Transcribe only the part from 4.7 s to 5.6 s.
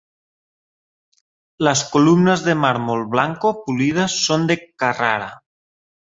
Carrara.